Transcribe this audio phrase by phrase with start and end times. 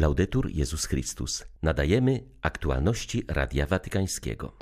[0.00, 1.44] Laudetur Jezus Chrystus.
[1.62, 4.52] Nadajemy aktualności Radia Watykańskiego.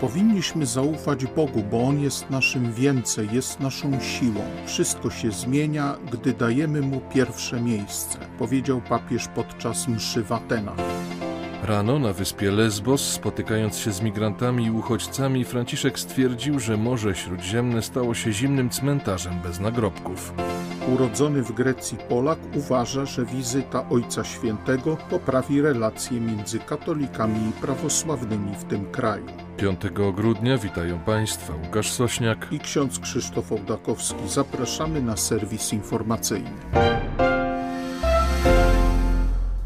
[0.00, 4.44] Powinniśmy zaufać Bogu, bo On jest naszym więcej, jest naszą siłą.
[4.66, 11.05] Wszystko się zmienia, gdy dajemy Mu pierwsze miejsce, powiedział papież podczas mszy w Atenach.
[11.68, 17.82] Rano na wyspie Lesbos, spotykając się z migrantami i uchodźcami, Franciszek stwierdził, że Morze Śródziemne
[17.82, 20.32] stało się zimnym cmentarzem bez nagrobków.
[20.94, 28.54] Urodzony w Grecji Polak uważa, że wizyta Ojca Świętego poprawi relacje między katolikami i prawosławnymi
[28.54, 29.26] w tym kraju.
[29.56, 29.80] 5
[30.14, 34.28] grudnia witają Państwa Łukasz Sośniak i ksiądz Krzysztof Ołdakowski.
[34.28, 36.50] Zapraszamy na serwis informacyjny.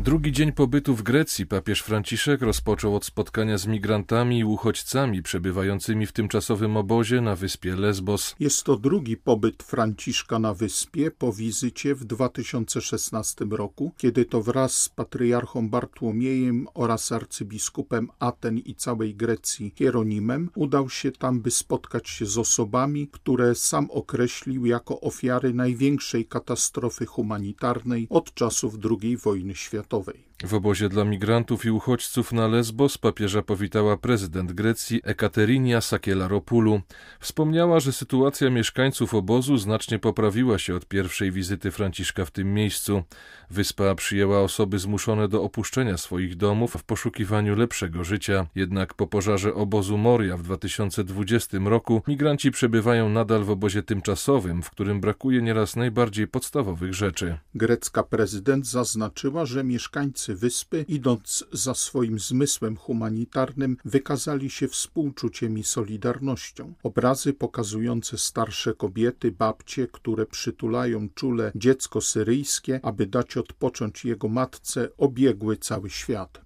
[0.05, 6.07] Drugi dzień pobytu w Grecji papież Franciszek rozpoczął od spotkania z migrantami i uchodźcami przebywającymi
[6.07, 8.35] w tymczasowym obozie na wyspie Lesbos.
[8.41, 14.77] Jest to drugi pobyt Franciszka na wyspie po wizycie w 2016 roku, kiedy to wraz
[14.77, 22.09] z patriarchą Bartłomiejem oraz arcybiskupem Aten i całej Grecji Hieronimem udał się tam, by spotkać
[22.09, 29.55] się z osobami, które sam określił jako ofiary największej katastrofy humanitarnej od czasów II wojny
[29.55, 30.30] światowej sportowej.
[30.45, 36.81] W obozie dla migrantów i uchodźców na Lesbos papieża powitała prezydent Grecji Ekaterinia Sakielaropoulou.
[37.21, 43.03] Wspomniała, że sytuacja mieszkańców obozu znacznie poprawiła się od pierwszej wizyty Franciszka w tym miejscu.
[43.51, 48.47] Wyspa przyjęła osoby zmuszone do opuszczenia swoich domów w poszukiwaniu lepszego życia.
[48.55, 54.71] Jednak po pożarze obozu Moria w 2020 roku migranci przebywają nadal w obozie tymczasowym, w
[54.71, 57.39] którym brakuje nieraz najbardziej podstawowych rzeczy.
[57.55, 65.65] Grecka prezydent zaznaczyła, że mieszkańcy wyspy, idąc za swoim zmysłem humanitarnym, wykazali się współczuciem i
[65.65, 66.73] solidarnością.
[66.83, 74.89] Obrazy pokazujące starsze kobiety, babcie, które przytulają czule dziecko syryjskie, aby dać odpocząć jego matce,
[74.99, 76.41] obiegły cały świat.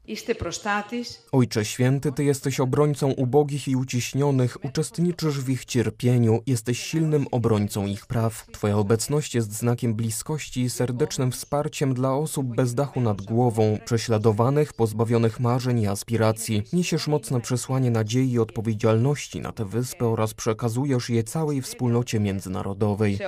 [1.32, 7.86] Ojcze Święty, Ty jesteś obrońcą ubogich i uciśnionych, uczestniczysz w ich cierpieniu, jesteś silnym obrońcą
[7.86, 8.46] ich praw.
[8.52, 14.72] Twoja obecność jest znakiem bliskości i serdecznym wsparciem dla osób bez dachu nad głową, prześladowanych,
[14.72, 16.62] pozbawionych marzeń i aspiracji.
[16.72, 23.18] Niesiesz mocne przesłanie nadziei i odpowiedzialności na tę wyspę oraz przekazujesz je całej wspólnocie międzynarodowej.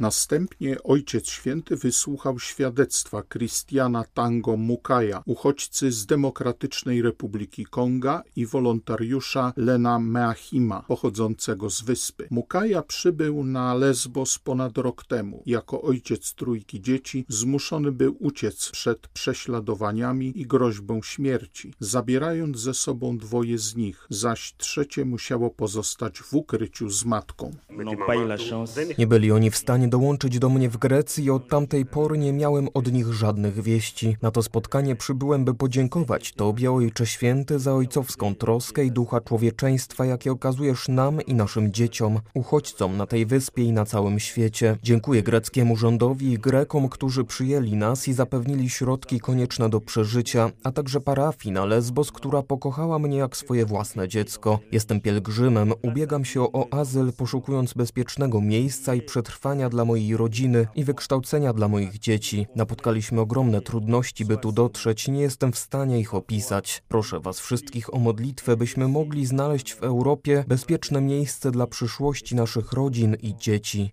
[0.00, 9.52] Następnie Ojciec Święty wysłuchał świadectwa Christiana Tango Mukaja, uchodźcy z Demokratycznej Republiki Konga i wolontariusza
[9.56, 12.28] Lena Meachima, pochodzącego z wyspy.
[12.30, 15.42] Mukaja przybył na Lesbos ponad rok temu.
[15.46, 23.18] Jako ojciec trójki dzieci zmuszony był uciec przed prześladowaniami i groźbą śmierci, zabierając ze sobą
[23.18, 27.50] dwoje z nich, zaś trzecie musiało pozostać w ukryciu z matką.
[28.98, 32.32] Nie byli oni w stanie dołączyć do mnie w Grecji i od tamtej pory nie
[32.32, 34.16] miałem od nich żadnych wieści.
[34.22, 40.06] Na to spotkanie przybyłem, by podziękować Tobie, Ojcze Święty, za ojcowską troskę i ducha człowieczeństwa,
[40.06, 44.78] jakie okazujesz nam i naszym dzieciom, uchodźcom na tej wyspie i na całym świecie.
[44.82, 50.72] Dziękuję greckiemu rządowi i Grekom, którzy przyjęli nas i zapewnili środki konieczne do przeżycia, a
[50.72, 54.58] także parafii na Lesbos, która pokochała mnie jak swoje własne dziecko.
[54.72, 60.84] Jestem pielgrzymem, ubiegam się o azyl, poszukując bezpiecznego miejsca i przetrwania dla mojej rodziny i
[60.84, 62.46] wykształcenia dla moich dzieci.
[62.56, 66.82] Napotkaliśmy ogromne trudności, by tu dotrzeć, nie jestem w stanie ich opisać.
[66.88, 72.72] Proszę Was wszystkich o modlitwę, byśmy mogli znaleźć w Europie bezpieczne miejsce dla przyszłości naszych
[72.72, 73.90] rodzin i dzieci.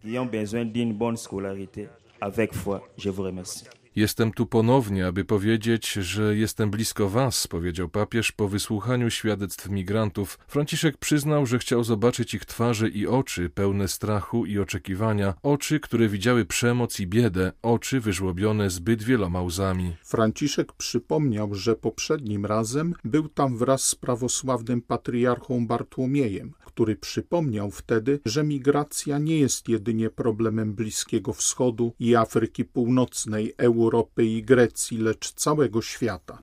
[3.96, 10.40] Jestem tu ponownie, aby powiedzieć, że jestem blisko Was, powiedział papież po wysłuchaniu świadectw migrantów.
[10.48, 16.08] Franciszek przyznał, że chciał zobaczyć ich twarze i oczy pełne strachu i oczekiwania, oczy, które
[16.08, 19.96] widziały przemoc i biedę, oczy wyżłobione zbyt wieloma łzami.
[20.04, 28.20] Franciszek przypomniał, że poprzednim razem był tam wraz z prawosławnym patriarchą Bartłomiejem, który przypomniał wtedy,
[28.26, 35.34] że migracja nie jest jedynie problemem Bliskiego Wschodu i Afryki Północnej, Europy i Grecji, lecz
[35.34, 36.40] całego świata.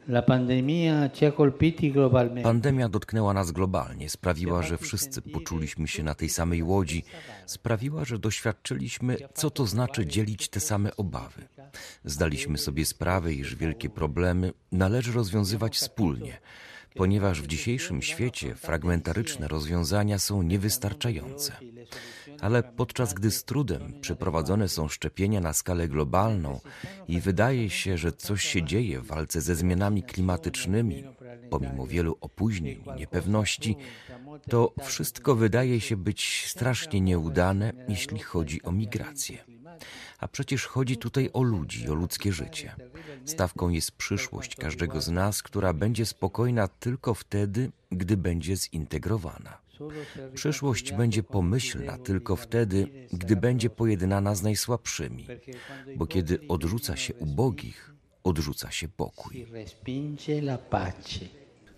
[2.42, 7.04] Pandemia dotknęła nas globalnie, sprawiła, że wszyscy poczuliśmy się na tej samej łodzi,
[7.46, 11.48] sprawiła, że doświadczyliśmy, co to znaczy dzielić te same obawy.
[12.04, 16.40] Zdaliśmy sobie sprawę, iż wielkie problemy należy rozwiązywać wspólnie
[16.94, 21.52] ponieważ w dzisiejszym świecie fragmentaryczne rozwiązania są niewystarczające.
[22.40, 26.60] Ale podczas gdy z trudem przeprowadzone są szczepienia na skalę globalną
[27.08, 31.04] i wydaje się, że coś się dzieje w walce ze zmianami klimatycznymi,
[31.50, 33.76] pomimo wielu opóźnień i niepewności,
[34.48, 39.44] to wszystko wydaje się być strasznie nieudane, jeśli chodzi o migrację.
[40.20, 42.74] A przecież chodzi tutaj o ludzi, o ludzkie życie.
[43.24, 49.58] Stawką jest przyszłość każdego z nas, która będzie spokojna tylko wtedy, gdy będzie zintegrowana.
[50.34, 55.26] Przyszłość będzie pomyślna tylko wtedy, gdy będzie pojednana z najsłabszymi,
[55.96, 57.94] bo kiedy odrzuca się ubogich,
[58.24, 59.46] odrzuca się pokój.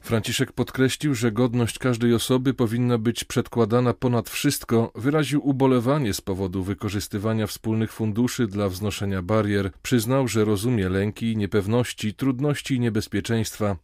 [0.02, 6.62] Franciszek podkreślił, że godność każdej osoby powinna być przedkładana ponad wszystko, wyraził ubolewanie z powodu
[6.62, 13.76] wykorzystywania wspólnych funduszy dla wznoszenia barier, przyznał, że rozumie lęki, niepewności, trudności i niebezpieczeństwa.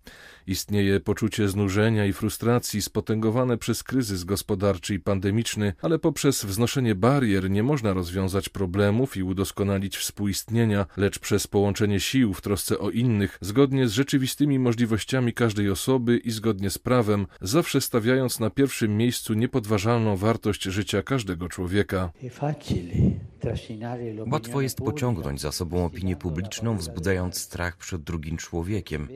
[0.48, 7.50] Istnieje poczucie znużenia i frustracji spotęgowane przez kryzys gospodarczy i pandemiczny, ale poprzez wznoszenie barier
[7.50, 13.38] nie można rozwiązać problemów i udoskonalić współistnienia, lecz przez połączenie sił w trosce o innych,
[13.40, 19.34] zgodnie z rzeczywistymi możliwościami każdej osoby i zgodnie z prawem, zawsze stawiając na pierwszym miejscu
[19.34, 22.10] niepodważalną wartość życia każdego człowieka.
[24.32, 29.08] Łatwo jest pociągnąć za sobą opinię publiczną, wzbudzając strach przed drugim człowiekiem.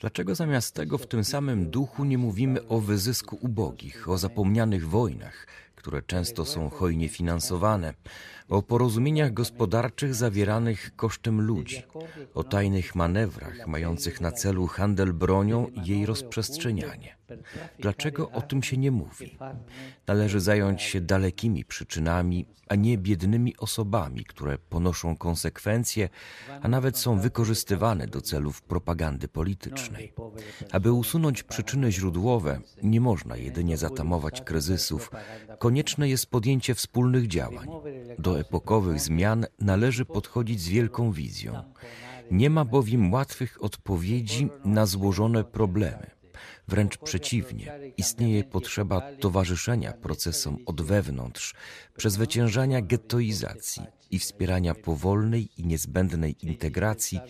[0.00, 5.46] Dlaczego zamiast tego w tym samym duchu nie mówimy o wyzysku ubogich, o zapomnianych wojnach,
[5.82, 7.94] które często są hojnie finansowane,
[8.48, 11.82] o porozumieniach gospodarczych zawieranych kosztem ludzi,
[12.34, 17.16] o tajnych manewrach mających na celu handel bronią i jej rozprzestrzenianie.
[17.78, 19.38] Dlaczego o tym się nie mówi?
[20.06, 26.08] Należy zająć się dalekimi przyczynami, a nie biednymi osobami, które ponoszą konsekwencje,
[26.62, 30.12] a nawet są wykorzystywane do celów propagandy politycznej.
[30.72, 35.10] Aby usunąć przyczyny źródłowe, nie można jedynie zatamować kryzysów.
[35.72, 37.68] Konieczne jest podjęcie wspólnych działań.
[38.18, 41.62] Do epokowych zmian należy podchodzić z wielką wizją.
[42.30, 46.10] Nie ma bowiem łatwych odpowiedzi na złożone problemy.
[46.68, 51.54] Wręcz przeciwnie, istnieje potrzeba towarzyszenia procesom od wewnątrz,
[51.96, 57.20] przezwyciężania gettoizacji i wspierania powolnej i niezbędnej integracji,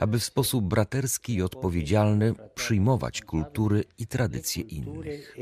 [0.00, 5.36] aby w sposób braterski i odpowiedzialny przyjmować kultury i tradycje innych.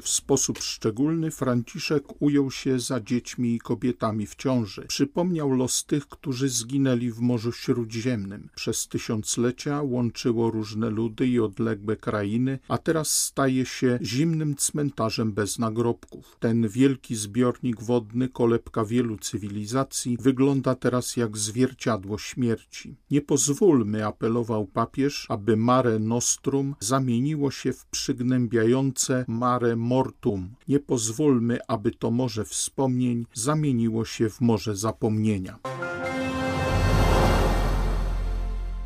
[0.00, 4.82] W sposób szczególny Franciszek ujął się za dziećmi i kobietami w ciąży.
[4.86, 8.48] Przypomniał los tych, którzy zginęli w Morzu Śródziemnym.
[8.54, 15.58] Przez tysiąclecia łączyło różne ludy i odległe krainy, a teraz staje się zimnym cmentarzem bez
[15.58, 16.36] nagrobków.
[16.40, 22.96] Ten wielki zbiornik wodny, kolebka wielu cywilizacji, wygląda teraz jak zwierciadło śmierci.
[23.10, 30.54] Nie pozwólmy, apelował papież, aby Mare Nostrum zamieniło się w przygnębiające Mare Mortum.
[30.68, 35.58] Nie pozwólmy, aby to morze wspomnień zamieniło się w morze zapomnienia.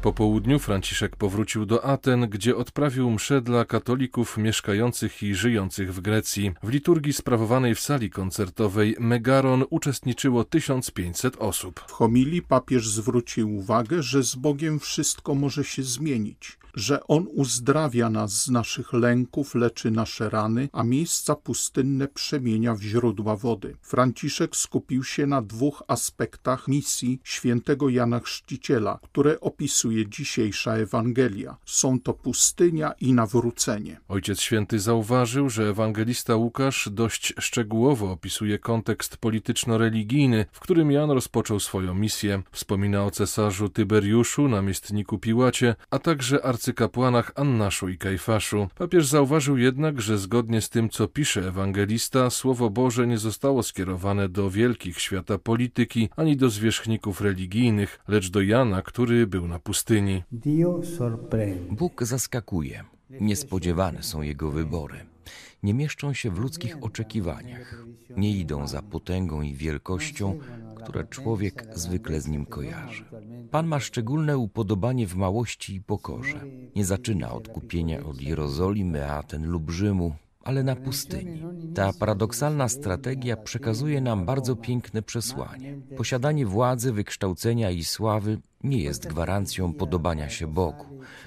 [0.03, 6.01] Po południu Franciszek powrócił do Aten, gdzie odprawił mszę dla katolików mieszkających i żyjących w
[6.01, 6.53] Grecji.
[6.63, 11.85] W liturgii sprawowanej w sali koncertowej Megaron uczestniczyło 1500 osób.
[11.89, 18.11] W homilii papież zwrócił uwagę, że z Bogiem wszystko może się zmienić że On uzdrawia
[18.11, 23.77] nas z naszych lęków, leczy nasze rany, a miejsca pustynne przemienia w źródła wody.
[23.83, 31.57] Franciszek skupił się na dwóch aspektach misji świętego Jana Chrzciciela, które opisuje dzisiejsza Ewangelia.
[31.65, 34.01] Są to pustynia i nawrócenie.
[34.09, 41.61] Ojciec Święty zauważył, że ewangelista Łukasz dość szczegółowo opisuje kontekst polityczno-religijny, w którym Jan rozpoczął
[41.61, 42.43] swoją misję.
[42.53, 48.69] Wspomina o cesarzu Tyberiuszu, namiestniku Piłacie, a także arcykapłanach Annaszu i Kajfaszu.
[48.79, 54.29] Papież zauważył jednak, że zgodnie z tym, co pisze ewangelista, Słowo Boże nie zostało skierowane
[54.29, 60.23] do wielkich świata polityki ani do zwierzchników religijnych, lecz do Jana, który był na pustyni.
[61.71, 62.85] Bóg zaskakuje.
[63.11, 65.07] Niespodziewane są jego wybory.
[65.63, 67.85] Nie mieszczą się w ludzkich oczekiwaniach.
[68.17, 70.39] Nie idą za potęgą i wielkością,
[70.75, 73.05] które człowiek zwykle z nim kojarzy.
[73.51, 76.41] Pan ma szczególne upodobanie w małości i pokorze.
[76.77, 80.15] Nie zaczyna od kupienia od Jerozolimy, Aten lub Rzymu,
[80.49, 81.43] ale na pustyni.
[81.75, 85.81] Ta paradoksalna strategia przekazuje nam bardzo piękne przesłanie.
[85.97, 90.85] Posiadanie władzy, wykształcenia i sławy nie jest gwarancją podobania się Bogu.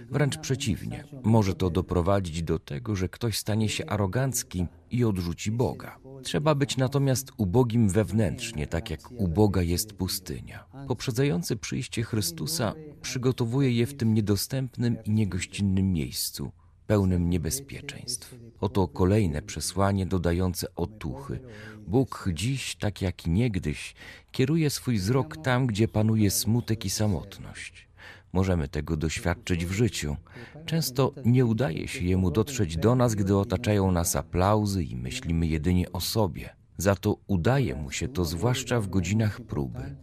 [0.10, 5.98] Wręcz przeciwnie, może to doprowadzić do tego, że ktoś stanie się arogancki i odrzuci Boga.
[6.24, 10.66] Trzeba być natomiast ubogim wewnętrznie, tak jak uboga jest pustynia.
[10.88, 16.51] Poprzedzające przyjście Chrystusa przygotowuje je w tym niedostępnym i niegościnnym miejscu,
[16.88, 18.36] pełnym niebezpieczeństw.
[18.60, 21.40] Oto kolejne przesłanie dodające otuchy.
[21.88, 23.96] Bóg dziś, tak jak niegdyś,
[24.32, 27.88] kieruje swój wzrok tam, gdzie panuje smutek i samotność.
[28.34, 30.18] możemy tego doświadczyć w życiu.
[30.66, 35.92] Często nie udaje się jemu dotrzeć do nas, gdy otaczają nas aplauzy i myślimy jedynie
[35.92, 36.50] o sobie.
[36.78, 39.96] Za to udaje mu się to zwłaszcza w godzinach próby.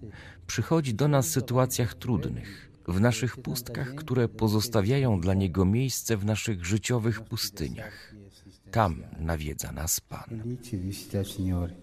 [0.47, 6.25] Przychodzi do nas w sytuacjach trudnych, w naszych pustkach, które pozostawiają dla niego miejsce w
[6.25, 8.15] naszych życiowych pustyniach.
[8.71, 10.43] Tam nawiedza nas Pan.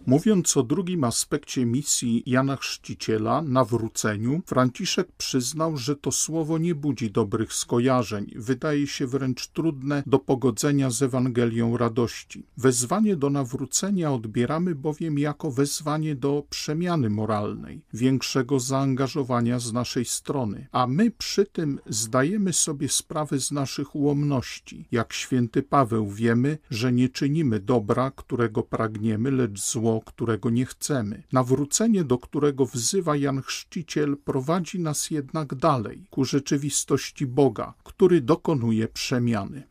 [0.06, 7.12] Mówiąc o drugim aspekcie misji Jana Chrzciciela, nawróceniu, Franciszek przyznał, że to słowo nie budzi
[7.12, 12.46] dobrych skojarzeń, wydaje się wręcz trudne do pogodzenia z Ewangelią radości.
[12.58, 20.68] Wezwanie do nawrócenia odbieramy bowiem jako wezwanie do przemiany moralnej, większego zaangażowania z naszej strony,
[20.72, 24.88] a my przy tym zdajemy sobie sprawę z naszych ułomności.
[24.92, 31.24] Jak święty Paweł wiemy, że nie czynimy dobra, którego pragniemy, lecz zło, którego nie chcemy.
[31.34, 38.88] Nawrócenie, do którego wzywa Jan Chrzciciel, prowadzi nas jednak dalej, ku rzeczywistości Boga, który dokonuje
[38.88, 39.64] przemiany.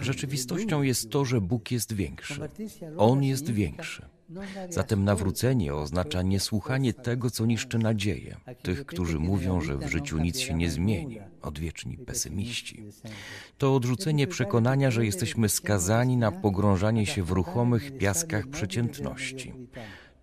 [0.00, 2.40] Rzeczywistością jest to, że Bóg jest większy.
[2.96, 4.17] On jest większy.
[4.70, 10.38] Zatem nawrócenie oznacza niesłuchanie tego, co niszczy nadzieję, tych, którzy mówią, że w życiu nic
[10.38, 12.84] się nie zmieni, odwieczni pesymiści.
[13.58, 19.52] To odrzucenie przekonania, że jesteśmy skazani na pogrążanie się w ruchomych piaskach przeciętności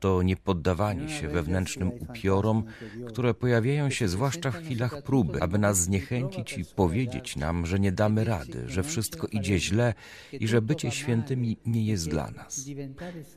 [0.06, 2.64] to niepoddawanie się wewnętrznym upiorom,
[3.08, 7.92] które pojawiają się zwłaszcza w chwilach próby, aby nas zniechęcić i powiedzieć nam, że nie
[7.92, 9.94] damy rady, że wszystko idzie źle
[10.32, 12.66] i że bycie świętymi nie jest dla nas.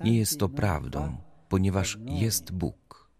[0.05, 1.17] Nie jest to prawdą,
[1.49, 3.11] ponieważ jest Bóg.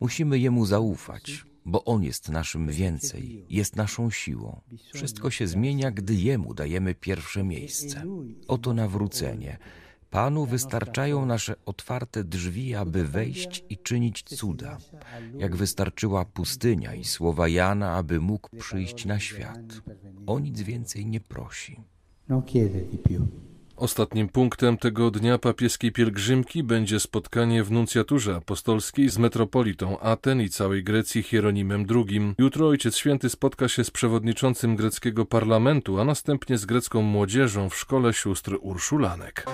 [0.00, 4.60] Musimy Jemu zaufać, bo On jest naszym więcej, jest naszą siłą.
[4.94, 8.02] Wszystko się zmienia, gdy Jemu dajemy pierwsze miejsce.
[8.48, 9.58] Oto nawrócenie
[10.14, 14.78] Panu wystarczają nasze otwarte drzwi, aby wejść i czynić cuda,
[15.38, 19.82] jak wystarczyła pustynia i słowa Jana, aby mógł przyjść na świat.
[20.26, 21.80] O nic więcej nie prosi.
[23.76, 30.48] Ostatnim punktem tego dnia papieskiej pielgrzymki będzie spotkanie w nuncjaturze apostolskiej z metropolitą Aten i
[30.48, 32.34] całej Grecji Hieronimem II.
[32.38, 37.76] Jutro Ojciec Święty spotka się z przewodniczącym greckiego parlamentu, a następnie z grecką młodzieżą w
[37.76, 39.46] szkole sióstr Urszulanek.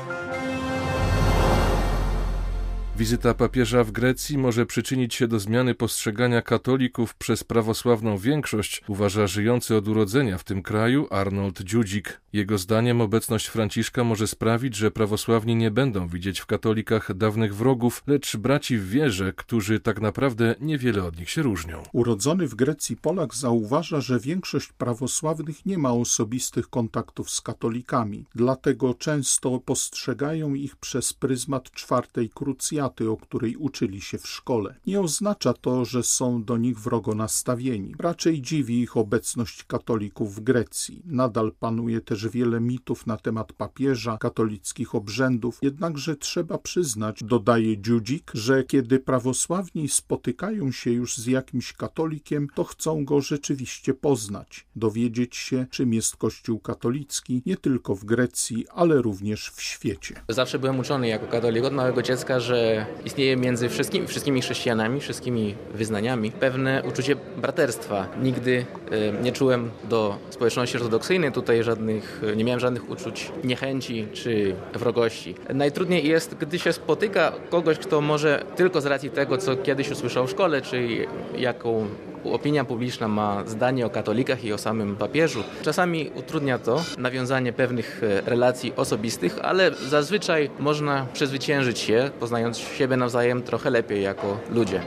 [3.01, 9.27] Wizyta papieża w Grecji może przyczynić się do zmiany postrzegania katolików przez prawosławną większość, uważa
[9.27, 12.21] żyjący od urodzenia w tym kraju Arnold Dziudzik.
[12.33, 18.03] Jego zdaniem obecność Franciszka może sprawić, że prawosławni nie będą widzieć w katolikach dawnych wrogów,
[18.07, 21.83] lecz braci w wierze, którzy tak naprawdę niewiele od nich się różnią.
[21.93, 28.95] Urodzony w Grecji Polak zauważa, że większość prawosławnych nie ma osobistych kontaktów z katolikami, dlatego
[28.95, 34.75] często postrzegają ich przez pryzmat czwartej krucjaty o której uczyli się w szkole.
[34.87, 37.95] Nie oznacza to, że są do nich wrogo nastawieni.
[37.99, 41.03] Raczej dziwi ich obecność katolików w Grecji.
[41.05, 48.31] Nadal panuje też wiele mitów na temat papieża, katolickich obrzędów, jednakże trzeba przyznać, dodaje Dziudzik,
[48.35, 55.37] że kiedy prawosławni spotykają się już z jakimś katolikiem, to chcą go rzeczywiście poznać, dowiedzieć
[55.37, 60.23] się, czym jest Kościół katolicki, nie tylko w Grecji, ale również w świecie.
[60.29, 65.55] Zawsze byłem uczony jako katolik od małego dziecka, że istnieje między wszystkimi, wszystkimi chrześcijanami, wszystkimi
[65.75, 68.07] wyznaniami pewne uczucie braterstwa.
[68.23, 74.55] Nigdy e, nie czułem do społeczności ortodoksyjnej tutaj żadnych, nie miałem żadnych uczuć niechęci czy
[74.75, 75.35] wrogości.
[75.55, 80.27] Najtrudniej jest, gdy się spotyka kogoś, kto może tylko z racji tego, co kiedyś usłyszał
[80.27, 81.07] w szkole, czy
[81.39, 81.87] jaką
[82.25, 85.43] opinia publiczna ma zdanie o katolikach i o samym papieżu.
[85.63, 92.97] Czasami utrudnia to nawiązanie pewnych e, relacji osobistych, ale zazwyczaj można przezwyciężyć się, poznając siebie
[92.97, 94.81] nawzajem trochę lepiej jako ludzie.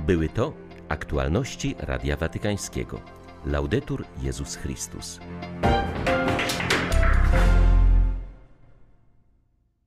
[0.00, 0.52] Były to
[0.88, 3.00] aktualności Radia Watykańskiego.
[3.46, 5.20] Laudetur Jezus Chrystus.